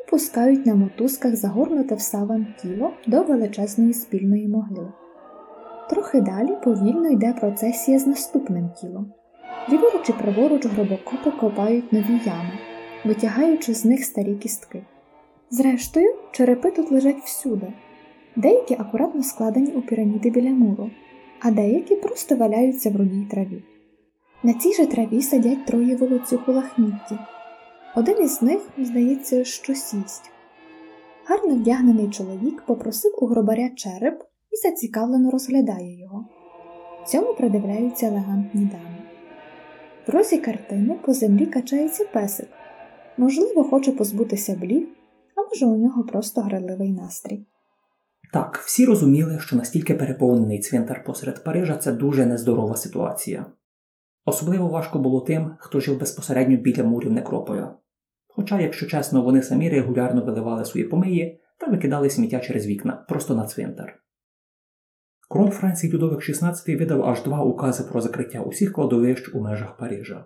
і 0.00 0.10
пускають 0.10 0.66
на 0.66 0.74
мотузках 0.74 1.36
загорнуте 1.36 1.94
в 1.94 2.00
саван 2.00 2.46
тіло 2.62 2.90
до 3.06 3.22
величезної 3.22 3.92
спільної 3.92 4.48
могили. 4.48 4.92
Трохи 5.90 6.20
далі 6.20 6.56
повільно 6.64 7.08
йде 7.08 7.34
процесія 7.40 7.98
з 7.98 8.06
наступним 8.06 8.70
тілом. 8.70 9.12
Ліворуч 9.68 10.08
і 10.08 10.12
праворуч 10.12 10.66
гробокопи 10.66 11.30
копають 11.30 11.92
нові 11.92 12.20
ями, 12.24 12.52
витягаючи 13.04 13.74
з 13.74 13.84
них 13.84 14.04
старі 14.04 14.34
кістки. 14.34 14.82
Зрештою, 15.50 16.14
черепи 16.32 16.70
тут 16.70 16.90
лежать 16.90 17.24
всюди, 17.24 17.72
деякі 18.36 18.74
акуратно 18.74 19.22
складені 19.22 19.72
у 19.72 19.82
піраміди 19.82 20.30
біля 20.30 20.50
муру, 20.50 20.90
а 21.40 21.50
деякі 21.50 21.96
просто 21.96 22.36
валяються 22.36 22.90
в 22.90 22.96
рудій 22.96 23.26
траві. 23.30 23.62
На 24.42 24.54
цій 24.54 24.72
же 24.72 24.86
траві 24.86 25.22
сидять 25.22 25.66
троє 25.66 25.96
волоцюг 25.96 26.40
лахмітті. 26.46 27.18
Один 27.96 28.22
із 28.22 28.42
них, 28.42 28.60
здається, 28.78 29.44
що 29.44 29.74
сість. 29.74 30.30
Гарно 31.24 31.54
вдягнений 31.54 32.10
чоловік 32.10 32.62
попросив 32.66 33.14
у 33.18 33.26
гробаря 33.26 33.68
череп 33.68 34.22
і 34.52 34.56
зацікавлено 34.56 35.30
розглядає 35.30 36.00
його. 36.00 36.24
Цьому 37.06 37.34
придивляються 37.34 38.06
елегантні 38.06 38.60
дами. 38.60 39.02
В 40.06 40.10
розі 40.10 40.38
картини 40.38 40.94
по 41.04 41.12
землі 41.12 41.46
качається 41.46 42.04
песик, 42.04 42.48
можливо, 43.16 43.64
хоче 43.64 43.92
позбутися 43.92 44.54
блів, 44.60 44.88
а 45.36 45.42
може, 45.42 45.66
у 45.66 45.76
нього 45.76 46.04
просто 46.04 46.40
градливий 46.40 46.92
настрій. 46.92 47.46
Так, 48.32 48.62
всі 48.66 48.86
розуміли, 48.86 49.38
що 49.40 49.56
настільки 49.56 49.94
переповнений 49.94 50.60
цвинтар 50.60 51.04
посеред 51.04 51.44
Парижа 51.44 51.76
це 51.76 51.92
дуже 51.92 52.26
нездорова 52.26 52.76
ситуація. 52.76 53.46
Особливо 54.24 54.68
важко 54.68 54.98
було 54.98 55.20
тим, 55.20 55.56
хто 55.58 55.80
жив 55.80 55.98
безпосередньо 56.00 56.56
біля 56.56 56.84
мурів 56.84 57.12
Некрополя. 57.12 57.74
Хоча, 58.28 58.60
якщо 58.60 58.86
чесно, 58.86 59.22
вони 59.22 59.42
самі 59.42 59.70
регулярно 59.70 60.24
виливали 60.24 60.64
свої 60.64 60.86
помиї 60.86 61.40
та 61.58 61.66
викидали 61.66 62.10
сміття 62.10 62.40
через 62.40 62.66
вікна 62.66 63.04
просто 63.08 63.34
на 63.34 63.46
цвинтар. 63.46 64.02
Король 65.28 65.50
Франції 65.50 65.92
Людовик 65.92 66.20
XVI 66.20 66.78
видав 66.78 67.04
аж 67.04 67.22
два 67.22 67.42
укази 67.42 67.84
про 67.84 68.00
закриття 68.00 68.40
усіх 68.40 68.72
кладовищ 68.72 69.34
у 69.34 69.40
межах 69.40 69.76
Парижа. 69.76 70.24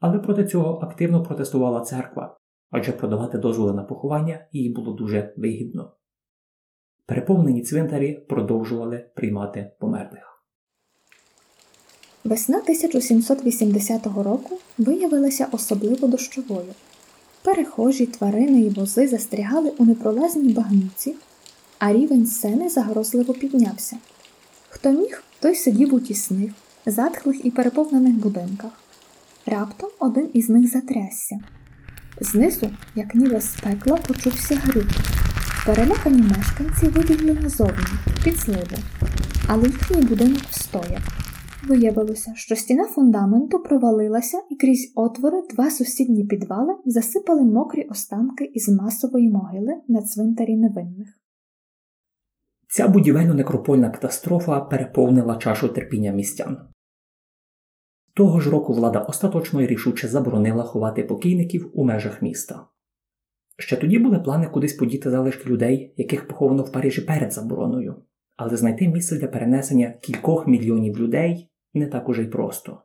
Але 0.00 0.18
проти 0.18 0.44
цього 0.44 0.78
активно 0.82 1.22
протестувала 1.22 1.80
церква, 1.80 2.38
адже 2.70 2.92
продавати 2.92 3.38
дозволи 3.38 3.72
на 3.72 3.82
поховання 3.82 4.46
їй 4.52 4.68
було 4.68 4.92
дуже 4.92 5.34
вигідно. 5.36 5.92
Переповнені 7.06 7.62
цвинтарі 7.62 8.12
продовжували 8.28 9.10
приймати 9.14 9.70
померлих. 9.80 10.44
Весна 12.24 12.58
1780 12.58 14.06
року 14.06 14.58
виявилася 14.78 15.48
особливо 15.52 16.06
дощовою. 16.08 16.74
Перехожі, 17.42 18.06
тварини 18.06 18.60
і 18.60 18.68
вози 18.68 19.08
застрягали 19.08 19.72
у 19.78 19.84
непролазній 19.84 20.52
багнюці, 20.52 21.14
а 21.78 21.92
рівень 21.92 22.26
сени 22.26 22.68
загрозливо 22.68 23.34
піднявся. 23.34 23.96
Хто 24.68 24.90
міг, 24.90 25.22
той 25.40 25.54
сидів 25.54 25.94
у 25.94 26.00
тісних, 26.00 26.52
затхлих 26.86 27.44
і 27.44 27.50
переповнених 27.50 28.14
будинках. 28.14 28.72
Раптом 29.46 29.90
один 29.98 30.30
із 30.32 30.48
них 30.48 30.70
затрясся. 30.70 31.40
Знизу, 32.20 32.70
як 32.94 33.14
ніби 33.14 33.40
з 33.40 33.60
пекла, 33.60 33.96
почувся 33.96 34.54
грюк. 34.54 34.86
Перелякані 35.66 36.22
мешканці 36.22 36.88
вибігли 36.88 37.34
назовні, 37.42 37.86
під 38.24 38.36
зливу, 38.36 38.76
але 39.48 39.66
їхній 39.66 40.02
будинок 40.02 40.42
встояв. 40.50 41.18
Виявилося, 41.68 42.32
що 42.34 42.56
стіна 42.56 42.84
фундаменту 42.84 43.58
провалилася 43.58 44.38
і 44.50 44.56
крізь 44.56 44.92
отвори 44.94 45.42
два 45.54 45.70
сусідні 45.70 46.24
підвали 46.24 46.74
засипали 46.84 47.42
мокрі 47.42 47.82
останки 47.82 48.44
із 48.44 48.68
масової 48.68 49.30
могили 49.30 49.74
на 49.88 50.02
цвинтарі 50.02 50.56
невинних. 50.56 51.08
Ця 52.68 52.88
будівельно-некропольна 52.88 53.90
катастрофа 53.90 54.60
переповнила 54.60 55.36
чашу 55.36 55.68
терпіння 55.68 56.12
містян. 56.12 56.58
Того 58.18 58.40
ж 58.40 58.50
року 58.50 58.72
влада 58.72 58.98
остаточно 58.98 59.62
і 59.62 59.66
рішуче 59.66 60.08
заборонила 60.08 60.62
ховати 60.62 61.02
покійників 61.02 61.70
у 61.74 61.84
межах 61.84 62.22
міста. 62.22 62.66
Ще 63.58 63.76
тоді 63.76 63.98
були 63.98 64.18
плани 64.18 64.46
кудись 64.46 64.72
подіти 64.72 65.10
залишки 65.10 65.50
людей, 65.50 65.94
яких 65.96 66.28
поховано 66.28 66.62
в 66.62 66.72
Парижі 66.72 67.00
перед 67.00 67.32
забороною, 67.32 67.94
але 68.36 68.56
знайти 68.56 68.88
місце 68.88 69.18
для 69.18 69.26
перенесення 69.26 69.94
кількох 70.02 70.46
мільйонів 70.46 70.98
людей 70.98 71.50
не 71.74 71.86
так 71.86 72.08
уже 72.08 72.22
й 72.22 72.26
просто. 72.26 72.82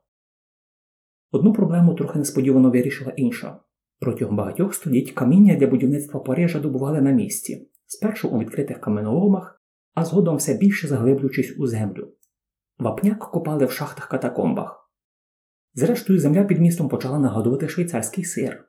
Одну 1.32 1.54
проблему 1.54 1.94
трохи 1.94 2.20
несподівано 2.20 2.72
вирішила 2.72 3.12
інша. 3.12 3.60
Протягом 4.00 4.36
багатьох 4.36 4.74
століть 4.74 5.12
каміння 5.12 5.56
для 5.56 5.68
будівництва 5.68 6.20
Парижа 6.20 6.60
добували 6.60 7.02
на 7.02 7.12
місці, 7.12 7.70
спершу 7.86 8.30
у 8.30 8.40
відкритих 8.40 8.80
каменоломах, 8.80 9.62
а 9.94 10.06
згодом 10.06 10.36
все 10.36 10.54
більше 10.54 10.88
заглиблюючись 10.88 11.56
у 11.60 11.68
землю. 11.68 12.08
Вапняк 12.80 13.32
копали 13.32 13.66
в 13.66 13.72
шахтах 13.72 14.08
катакомбах. 14.08 14.83
Зрештою, 15.74 16.20
земля 16.20 16.44
під 16.44 16.60
містом 16.60 16.90
почала 16.90 17.20
нагадувати 17.20 17.70
швейцарський 17.70 18.24
сир. 18.24 18.66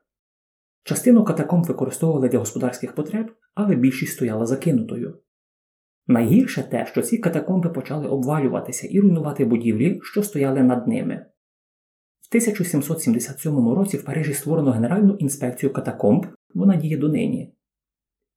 Частину 0.83 1.23
катакомб 1.23 1.65
використовували 1.65 2.29
для 2.29 2.39
господарських 2.39 2.95
потреб, 2.95 3.31
але 3.53 3.75
більшість 3.75 4.13
стояла 4.13 4.45
закинутою. 4.45 5.19
Найгірше 6.07 6.63
те, 6.63 6.85
що 6.85 7.01
ці 7.01 7.17
катакомби 7.17 7.69
почали 7.69 8.07
обвалюватися 8.07 8.87
і 8.87 8.99
руйнувати 8.99 9.45
будівлі, 9.45 9.99
що 10.03 10.23
стояли 10.23 10.63
над 10.63 10.87
ними. 10.87 11.25
В 12.21 12.27
1777 12.29 13.69
році 13.69 13.97
в 13.97 14.05
Парижі 14.05 14.33
створено 14.33 14.71
Генеральну 14.71 15.15
інспекцію 15.15 15.73
катакомб, 15.73 16.25
вона 16.53 16.75
діє 16.75 16.97
донині. 16.97 17.55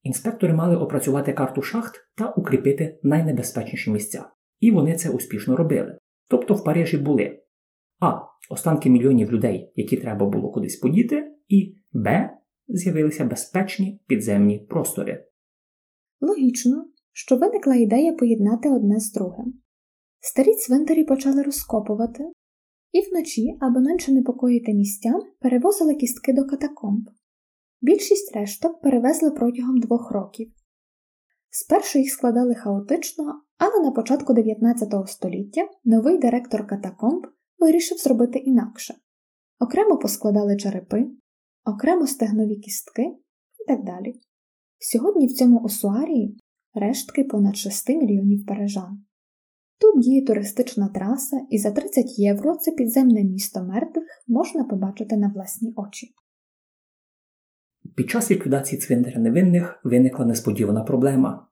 Інспектори 0.02 0.54
мали 0.54 0.76
опрацювати 0.76 1.32
карту 1.32 1.62
шахт 1.62 2.08
та 2.14 2.30
укріпити 2.30 3.00
найнебезпечніші 3.02 3.90
місця. 3.90 4.30
І 4.60 4.70
вони 4.70 4.96
це 4.96 5.10
успішно 5.10 5.56
робили. 5.56 5.98
Тобто 6.28 6.54
в 6.54 6.64
Парижі 6.64 6.98
були 6.98 7.42
А. 8.00 8.28
Останки 8.50 8.90
мільйонів 8.90 9.32
людей, 9.32 9.72
які 9.76 9.96
треба 9.96 10.26
було 10.26 10.50
кудись 10.50 10.76
подіти, 10.76 11.32
і 11.48 11.76
Б. 11.92 12.30
З'явилися 12.68 13.24
безпечні 13.24 14.00
підземні 14.06 14.58
простори. 14.58 15.26
Логічно, 16.20 16.88
що 17.12 17.36
виникла 17.36 17.74
ідея 17.74 18.12
поєднати 18.12 18.70
одне 18.70 19.00
з 19.00 19.12
другим. 19.12 19.54
Старі 20.20 20.54
цвинтарі 20.54 21.04
почали 21.04 21.42
розкопувати, 21.42 22.24
і 22.92 23.00
вночі, 23.10 23.56
аби 23.60 23.80
менше 23.80 24.12
непокоїти 24.12 24.74
містян, 24.74 25.22
перевозили 25.40 25.94
кістки 25.94 26.32
до 26.32 26.44
катакомб. 26.44 27.08
Більшість 27.80 28.36
решток 28.36 28.80
перевезли 28.80 29.30
протягом 29.30 29.80
двох 29.80 30.10
років. 30.10 30.52
Спершу 31.50 31.98
їх 31.98 32.10
складали 32.10 32.54
хаотично, 32.54 33.42
але 33.58 33.84
на 33.84 33.90
початку 33.90 34.34
19 34.34 35.08
століття 35.08 35.68
новий 35.84 36.18
директор 36.18 36.66
катакомб 36.66 37.26
вирішив 37.58 37.98
зробити 37.98 38.38
інакше 38.38 38.94
окремо 39.58 39.98
поскладали 39.98 40.56
черепи, 40.56 41.06
окремо 41.64 42.06
стегнові 42.06 42.56
кістки 42.56 43.02
і 43.60 43.68
так 43.68 43.84
далі. 43.84 44.14
Сьогодні 44.78 45.26
в 45.26 45.32
цьому 45.32 45.64
осуарії 45.64 46.38
рештки 46.74 47.24
понад 47.24 47.56
6 47.56 47.88
мільйонів 47.88 48.46
парижан. 48.46 49.04
Тут 49.80 50.02
діє 50.02 50.24
туристична 50.24 50.88
траса, 50.88 51.40
і 51.50 51.58
за 51.58 51.70
30 51.70 52.18
євро 52.18 52.56
це 52.56 52.72
підземне 52.72 53.24
місто 53.24 53.64
мертвих 53.64 54.04
можна 54.28 54.64
побачити 54.64 55.16
на 55.16 55.28
власні 55.28 55.72
очі. 55.76 56.14
Під 57.96 58.10
час 58.10 58.30
ліквідації 58.30 58.80
цвинтаря 58.80 59.20
невинних 59.20 59.80
виникла 59.84 60.24
несподівана 60.24 60.84
проблема. 60.84 61.47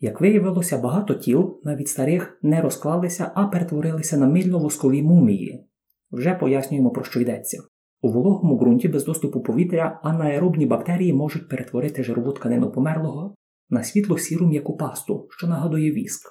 Як 0.00 0.20
виявилося, 0.20 0.78
багато 0.78 1.14
тіл, 1.14 1.60
навіть 1.64 1.88
старих, 1.88 2.38
не 2.42 2.60
розклалися, 2.60 3.32
а 3.34 3.46
перетворилися 3.46 4.16
на 4.16 4.26
мильно-воскові 4.26 5.02
мумії. 5.02 5.66
Вже 6.10 6.34
пояснюємо, 6.34 6.90
про 6.90 7.04
що 7.04 7.20
йдеться. 7.20 7.62
У 8.00 8.12
вологому 8.12 8.58
ґрунті 8.58 8.88
без 8.88 9.04
доступу 9.04 9.42
повітря 9.42 10.00
анаеробні 10.02 10.66
бактерії 10.66 11.12
можуть 11.12 11.48
перетворити 11.48 12.04
жирову 12.04 12.32
тканину 12.32 12.72
померлого 12.72 13.34
на 13.70 13.82
світло 13.82 14.18
сіру 14.18 14.46
м'яку 14.46 14.76
пасту, 14.76 15.26
що 15.30 15.46
нагадує 15.46 15.92
віск. 15.92 16.28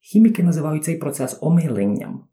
Хіміки 0.00 0.42
називають 0.42 0.84
цей 0.84 0.96
процес 0.96 1.38
омиленням. 1.40 2.24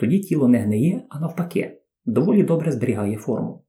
Тоді 0.00 0.20
тіло 0.20 0.48
не 0.48 0.58
гниє, 0.58 1.06
а 1.08 1.20
навпаки, 1.20 1.80
доволі 2.04 2.42
добре 2.42 2.72
зберігає 2.72 3.16
форму. 3.16 3.64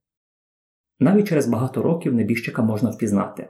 Навіть 0.99 1.27
через 1.27 1.47
багато 1.47 1.81
років 1.81 2.13
небіжчика 2.13 2.61
можна 2.61 2.89
впізнати. 2.89 3.49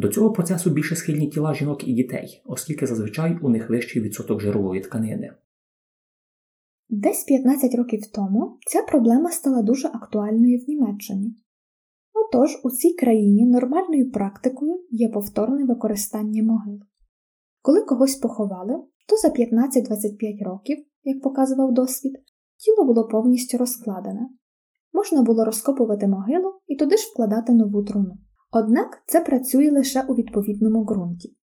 До 0.00 0.08
цього 0.08 0.32
процесу 0.32 0.70
більше 0.70 0.96
схильні 0.96 1.28
тіла 1.28 1.54
жінок 1.54 1.88
і 1.88 1.92
дітей, 1.92 2.42
оскільки 2.44 2.86
зазвичай 2.86 3.38
у 3.42 3.48
них 3.48 3.70
вищий 3.70 4.02
відсоток 4.02 4.40
жирової 4.40 4.80
тканини. 4.80 5.32
Десь 6.88 7.24
15 7.24 7.74
років 7.74 8.00
тому 8.14 8.58
ця 8.66 8.82
проблема 8.82 9.30
стала 9.30 9.62
дуже 9.62 9.88
актуальною 9.88 10.58
в 10.58 10.68
Німеччині. 10.68 11.36
Отож, 12.12 12.60
у 12.64 12.70
цій 12.70 12.92
країні 12.92 13.46
нормальною 13.46 14.10
практикою 14.10 14.84
є 14.90 15.08
повторне 15.08 15.64
використання 15.64 16.42
могил. 16.42 16.80
Коли 17.62 17.82
когось 17.82 18.14
поховали, 18.14 18.74
то 19.08 19.16
за 19.16 19.28
15-25 19.28 20.44
років, 20.44 20.78
як 21.04 21.22
показував 21.22 21.72
досвід, 21.72 22.12
тіло 22.56 22.86
було 22.86 23.08
повністю 23.08 23.58
розкладене. 23.58 24.28
можна 24.92 25.22
було 25.22 25.44
розкопувати 25.44 26.08
могилу 26.08 26.52
і 26.66 26.76
туди 26.76 26.96
ж 26.96 27.10
вкладати 27.12 27.52
нову 27.52 27.82
труну. 27.82 28.18
Однак 28.52 29.02
це 29.06 29.20
працює 29.20 29.70
лише 29.70 30.02
у 30.02 30.14
відповідному 30.14 30.84
ґрунті. 30.84 31.36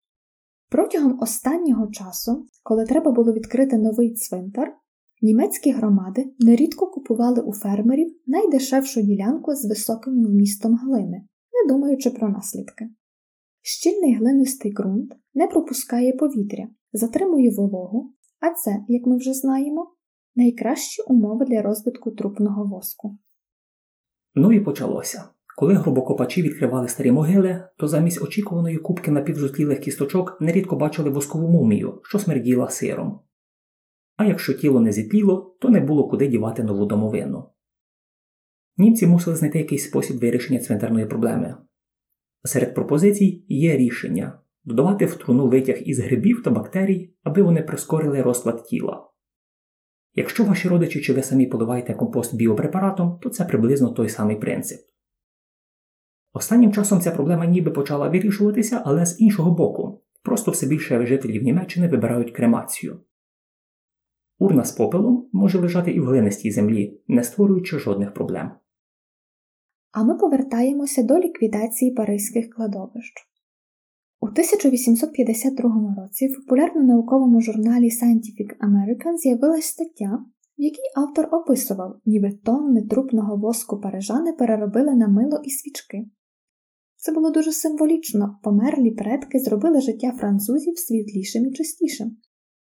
Протягом 0.69 1.19
останнього 1.21 1.87
часу, 1.87 2.47
коли 2.63 2.85
треба 2.85 3.11
було 3.11 3.33
відкрити 3.33 3.77
новий 3.77 4.13
цвинтар, 4.13 4.73
німецькі 5.21 5.71
громади 5.71 6.33
нерідко 6.39 6.87
купували 6.87 7.41
у 7.41 7.53
фермерів 7.53 8.15
найдешевшу 8.25 9.01
ділянку 9.01 9.55
з 9.55 9.65
високим 9.65 10.13
вмістом 10.13 10.75
глини, 10.75 11.27
не 11.53 11.73
думаючи 11.73 12.09
про 12.09 12.29
наслідки. 12.29 12.89
Щільний 13.61 14.15
глинистий 14.15 14.73
ґрунт 14.73 15.13
не 15.33 15.47
пропускає 15.47 16.13
повітря, 16.13 16.67
затримує 16.93 17.51
вологу, 17.51 18.13
а 18.39 18.53
це, 18.53 18.83
як 18.87 19.05
ми 19.05 19.17
вже 19.17 19.33
знаємо, 19.33 19.91
найкращі 20.35 21.01
умови 21.01 21.45
для 21.45 21.61
розвитку 21.61 22.11
трупного 22.11 22.65
воску. 22.65 23.17
Ну 24.35 24.51
і 24.51 24.59
почалося. 24.59 25.29
Коли 25.59 25.73
грубокопачі 25.73 26.41
відкривали 26.41 26.87
старі 26.87 27.11
могили, 27.11 27.63
то 27.77 27.87
замість 27.87 28.21
очікуваної 28.21 28.77
кубки 28.77 29.11
напівзотлілих 29.11 29.79
кісточок 29.79 30.37
нерідко 30.41 30.75
бачили 30.75 31.09
воскову 31.09 31.47
мумію, 31.49 32.01
що 32.03 32.19
смерділа 32.19 32.69
сиром. 32.69 33.19
А 34.17 34.25
якщо 34.25 34.53
тіло 34.53 34.79
не 34.79 34.91
зітліло, 34.91 35.57
то 35.61 35.69
не 35.69 35.79
було 35.79 36.09
куди 36.09 36.27
дівати 36.27 36.63
нову 36.63 36.85
домовину. 36.85 37.49
Німці 38.77 39.07
мусили 39.07 39.35
знайти 39.35 39.57
якийсь 39.57 39.83
спосіб 39.83 40.19
вирішення 40.19 40.59
цвинтарної 40.59 41.05
проблеми. 41.05 41.55
Серед 42.43 42.75
пропозицій 42.75 43.45
є 43.47 43.77
рішення 43.77 44.39
додавати 44.63 45.05
в 45.05 45.15
труну 45.15 45.49
витяг 45.49 45.77
із 45.85 45.99
грибів 45.99 46.43
та 46.43 46.51
бактерій, 46.51 47.13
аби 47.23 47.41
вони 47.41 47.61
прискорили 47.61 48.21
розклад 48.21 48.63
тіла. 48.63 49.09
Якщо 50.15 50.43
ваші 50.43 50.67
родичі 50.67 51.01
чи 51.01 51.13
ви 51.13 51.23
самі 51.23 51.45
поливаєте 51.45 51.93
компост 51.93 52.35
біопрепаратом, 52.35 53.19
то 53.21 53.29
це 53.29 53.45
приблизно 53.45 53.89
той 53.89 54.09
самий 54.09 54.35
принцип. 54.35 54.96
Останнім 56.37 56.71
часом 56.71 57.01
ця 57.01 57.11
проблема 57.11 57.45
ніби 57.45 57.71
почала 57.71 58.09
вирішуватися, 58.09 58.81
але 58.85 59.05
з 59.05 59.21
іншого 59.21 59.51
боку, 59.51 60.01
просто 60.23 60.51
все 60.51 60.67
більше 60.67 61.05
жителів 61.05 61.43
Німеччини 61.43 61.87
вибирають 61.87 62.31
кремацію. 62.31 62.99
Урна 64.39 64.63
з 64.63 64.71
попелом 64.71 65.29
може 65.31 65.59
лежати 65.59 65.91
і 65.91 65.99
в 65.99 66.05
глинистій 66.05 66.51
землі, 66.51 67.01
не 67.07 67.23
створюючи 67.23 67.79
жодних 67.79 68.13
проблем. 68.13 68.51
А 69.91 70.03
ми 70.03 70.17
повертаємося 70.17 71.03
до 71.03 71.19
ліквідації 71.19 71.91
паризьких 71.91 72.49
кладовищ. 72.49 73.13
У 74.19 74.25
1852 74.25 75.95
році 75.97 76.27
в 76.27 76.35
популярно-науковому 76.35 77.41
журналі 77.41 77.85
Scientific 77.85 78.49
American 78.67 79.17
з'явилась 79.17 79.65
стаття, 79.65 80.25
в 80.57 80.61
якій 80.61 80.91
автор 80.95 81.29
описував, 81.31 81.99
ніби 82.05 82.31
тонни 82.31 82.81
трупного 82.81 83.37
воску 83.37 83.81
парижани 83.81 84.33
переробили 84.33 84.95
на 84.95 85.07
мило 85.07 85.41
і 85.43 85.49
свічки. 85.49 86.05
Це 86.97 87.11
було 87.11 87.31
дуже 87.31 87.51
символічно, 87.51 88.39
померлі 88.43 88.91
предки 88.91 89.39
зробили 89.39 89.81
життя 89.81 90.11
французів 90.19 90.79
світлішим 90.79 91.45
і 91.45 91.51
чистішим. 91.51 92.17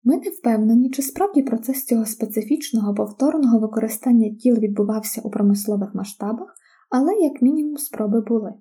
Ми 0.04 0.16
не 0.16 0.30
впевнені, 0.30 0.90
чи 0.90 1.02
справді 1.02 1.42
процес 1.42 1.84
цього 1.84 2.06
специфічного 2.06 2.94
повторного 2.94 3.58
використання 3.58 4.34
тіл 4.34 4.58
відбувався 4.58 5.20
у 5.24 5.30
промислових 5.30 5.94
масштабах, 5.94 6.54
але, 6.90 7.12
як 7.14 7.42
мінімум, 7.42 7.76
спроби 7.76 8.20
були. 8.20 8.54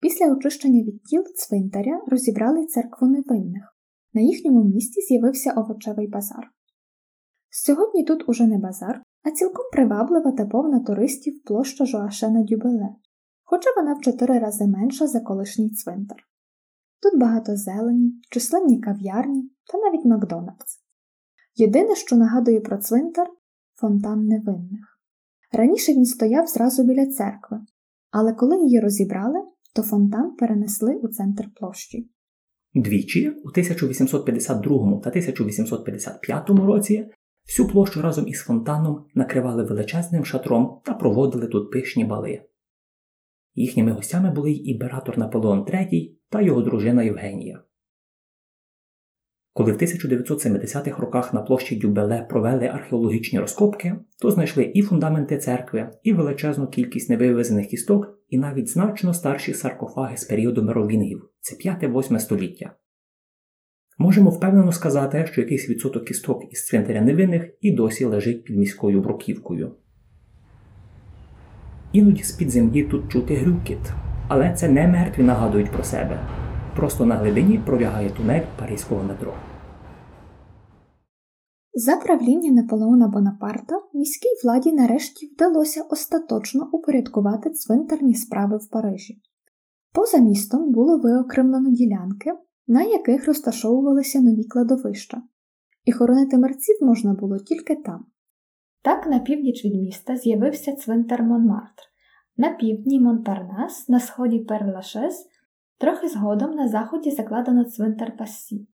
Після 0.00 0.32
очищення 0.32 0.82
від 0.82 1.02
тіл 1.02 1.22
цвинтаря 1.34 2.00
розібрали 2.06 2.66
церкву 2.66 3.08
невинних. 3.08 3.76
На 4.14 4.20
їхньому 4.20 4.64
місці 4.64 5.00
з'явився 5.00 5.52
овочевий 5.52 6.08
базар. 6.08 6.50
Сьогодні 7.50 8.04
тут 8.04 8.28
уже 8.28 8.46
не 8.46 8.58
базар, 8.58 9.02
а 9.22 9.30
цілком 9.30 9.64
приваблива 9.72 10.32
та 10.32 10.46
повна 10.46 10.80
туристів 10.80 11.42
площа 11.44 11.84
Жоашена 11.84 12.42
Дюбеле, 12.42 12.88
хоча 13.46 13.70
вона 13.76 13.94
в 13.94 14.00
чотири 14.00 14.38
рази 14.38 14.66
менша 14.66 15.06
за 15.06 15.20
колишній 15.20 15.70
цвинтар. 15.70 16.18
Тут 17.02 17.20
багато 17.20 17.56
зелені, 17.56 18.20
численні 18.30 18.80
кав'ярні 18.80 19.50
та 19.72 19.78
навіть 19.78 20.04
Макдональдс. 20.04 20.82
Єдине, 21.54 21.94
що 21.94 22.16
нагадує 22.16 22.60
про 22.60 22.78
цвинтар 22.78 23.26
фонтан 23.80 24.26
невинних. 24.26 25.00
Раніше 25.52 25.92
він 25.92 26.04
стояв 26.04 26.46
зразу 26.46 26.84
біля 26.84 27.06
церкви, 27.06 27.60
але 28.10 28.32
коли 28.32 28.56
її 28.56 28.80
розібрали, 28.80 29.38
то 29.74 29.82
фонтан 29.82 30.36
перенесли 30.36 30.94
у 30.94 31.08
центр 31.08 31.44
площі. 31.54 32.10
Двічі 32.74 33.30
у 33.30 33.48
1852 33.48 35.00
та 35.00 35.10
1855 35.10 36.50
році 36.50 37.10
всю 37.46 37.68
площу 37.68 38.02
разом 38.02 38.28
із 38.28 38.40
фонтаном 38.40 39.04
накривали 39.14 39.64
величезним 39.64 40.24
шатром 40.24 40.80
та 40.84 40.94
проводили 40.94 41.46
тут 41.46 41.70
пишні 41.70 42.04
бали. 42.04 42.42
Їхніми 43.56 43.92
гостями 43.92 44.30
були 44.30 44.52
й 44.52 44.70
імператор 44.70 45.18
Наполеон 45.18 45.60
III 45.60 46.10
та 46.30 46.40
його 46.40 46.62
дружина 46.62 47.02
Євгенія. 47.02 47.62
Коли 49.52 49.72
в 49.72 49.76
1970-х 49.76 51.00
роках 51.00 51.34
на 51.34 51.42
площі 51.42 51.76
Дюбеле 51.76 52.26
провели 52.30 52.66
археологічні 52.66 53.40
розкопки, 53.40 53.96
то 54.20 54.30
знайшли 54.30 54.72
і 54.74 54.82
фундаменти 54.82 55.38
церкви, 55.38 55.90
і 56.02 56.12
величезну 56.12 56.66
кількість 56.66 57.10
невивезених 57.10 57.66
кісток, 57.66 58.18
і 58.28 58.38
навіть 58.38 58.68
значно 58.68 59.14
старші 59.14 59.54
саркофаги 59.54 60.16
з 60.16 60.24
періоду 60.24 60.62
мировінгів 60.62 61.30
це 61.40 61.70
5-8 61.70 62.18
століття. 62.18 62.74
Можемо 63.98 64.30
впевнено 64.30 64.72
сказати, 64.72 65.28
що 65.32 65.40
якийсь 65.40 65.70
відсоток 65.70 66.04
кісток 66.04 66.52
із 66.52 66.66
цвинтаря 66.66 67.00
невинних 67.00 67.50
і 67.60 67.72
досі 67.72 68.04
лежить 68.04 68.44
під 68.44 68.56
міською 68.56 69.00
бруківкою. 69.00 69.76
Іноді 71.96 72.22
з-під 72.22 72.50
землі 72.50 72.82
тут 72.82 73.12
чути 73.12 73.34
грюкіт, 73.34 73.78
але 74.28 74.54
це 74.54 74.68
не 74.68 74.88
мертві 74.88 75.22
нагадують 75.22 75.70
про 75.70 75.84
себе. 75.84 76.20
Просто 76.76 77.06
на 77.06 77.14
глибині 77.14 77.58
пролягає 77.66 78.10
тунель 78.10 78.42
Паризького 78.58 79.02
метро. 79.02 79.34
За 81.74 81.96
правління 81.96 82.50
Наполеона 82.50 83.08
Бонапарта 83.08 83.80
міській 83.94 84.28
владі 84.44 84.72
нарешті 84.72 85.26
вдалося 85.26 85.82
остаточно 85.90 86.68
упорядкувати 86.72 87.50
цвинтарні 87.50 88.14
справи 88.14 88.56
в 88.56 88.70
Парижі. 88.70 89.20
Поза 89.92 90.18
містом 90.18 90.72
було 90.72 90.98
виокремлено 90.98 91.70
ділянки, 91.70 92.32
на 92.66 92.82
яких 92.82 93.26
розташовувалися 93.26 94.20
нові 94.20 94.44
кладовища, 94.44 95.22
і 95.84 95.92
хоронити 95.92 96.38
мерців 96.38 96.76
можна 96.80 97.14
було 97.14 97.38
тільки 97.38 97.74
там. 97.74 98.04
Так 98.86 99.06
на 99.06 99.18
північ 99.18 99.64
від 99.64 99.74
міста 99.74 100.16
з'явився 100.16 100.72
цвинтар 100.72 101.22
Монмартр, 101.22 101.82
на 102.36 102.50
півдні 102.50 103.00
Монпарнас, 103.00 103.88
на 103.88 104.00
сході 104.00 104.38
Перлашес, 104.38 105.26
трохи 105.78 106.08
згодом 106.08 106.50
на 106.50 106.68
заході 106.68 107.10
закладено 107.10 107.64
цвинтар 107.64 108.16
Пассі. 108.16 108.68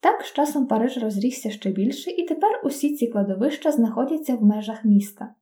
Так 0.00 0.22
з 0.22 0.32
часом 0.32 0.66
Париж 0.66 0.98
розрісся 0.98 1.50
ще 1.50 1.70
більше, 1.70 2.10
і 2.10 2.26
тепер 2.26 2.60
усі 2.64 2.94
ці 2.94 3.06
кладовища 3.06 3.72
знаходяться 3.72 4.36
в 4.36 4.44
межах 4.44 4.84
міста. 4.84 5.34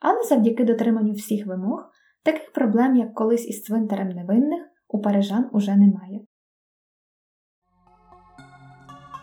Але 0.00 0.22
завдяки 0.22 0.64
дотриманню 0.64 1.12
всіх 1.12 1.46
вимог, 1.46 1.90
таких 2.22 2.52
проблем, 2.52 2.96
як 2.96 3.14
колись 3.14 3.48
із 3.48 3.62
цвинтарем 3.62 4.08
невинних, 4.08 4.62
у 4.88 5.00
парижан 5.00 5.50
уже 5.52 5.76
немає. 5.76 6.20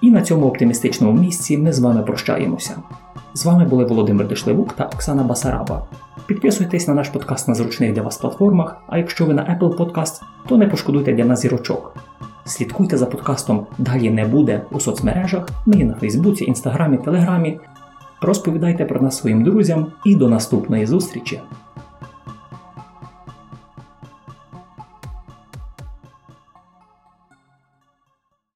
І 0.02 0.12
на 0.12 0.22
цьому 0.22 0.48
оптимістичному 0.48 1.22
місці 1.22 1.58
ми 1.58 1.74
з 1.74 1.80
вами 1.80 2.04
прощаємося. 2.04 2.84
З 3.34 3.46
вами 3.46 3.66
були 3.66 3.86
Володимир 3.86 4.28
Дешлевук 4.28 4.74
та 4.74 4.86
Оксана 4.86 5.24
Басараба. 5.24 5.86
Підписуйтесь 6.26 6.88
на 6.88 6.94
наш 6.94 7.10
подкаст 7.10 7.48
на 7.48 7.56
зручних 7.56 7.94
для 7.94 8.02
вас 8.02 8.18
платформах, 8.18 8.78
а 8.88 8.98
якщо 8.98 9.26
ви 9.26 9.34
на 9.34 9.42
Apple 9.42 9.78
Podcast, 9.78 10.22
то 10.48 10.58
не 10.58 10.68
пошкодуйте 10.68 11.14
для 11.14 11.26
нас 11.26 11.42
зірочок. 11.42 11.96
Слідкуйте 12.46 12.98
за 12.98 13.06
подкастом 13.06 13.68
Далі 13.78 14.10
не 14.10 14.26
буде 14.26 14.62
у 14.72 14.80
соцмережах, 14.80 15.50
ми 15.66 15.78
є 15.78 15.86
на 15.86 15.94
Фейсбуці, 15.94 16.46
Інстаграмі, 16.46 16.98
Телеграмі. 16.98 17.60
Розповідайте 18.22 18.86
про 18.86 19.02
нас 19.02 19.18
своїм 19.18 19.44
друзям 19.44 19.88
і 20.06 20.16
до 20.16 20.30
наступної 20.30 20.86
зустрічі! 20.86 21.40